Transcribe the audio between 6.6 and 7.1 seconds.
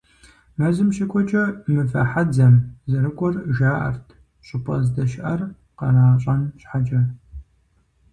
щхьэкӀэ.